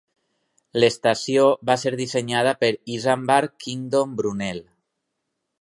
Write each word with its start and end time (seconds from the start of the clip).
L'estació 0.79 1.43
va 1.71 1.75
ser 1.83 1.93
dissenyada 2.01 2.55
per 2.65 2.73
Isambard 2.97 3.57
Kingdom 3.67 4.21
Brunel. 4.23 4.67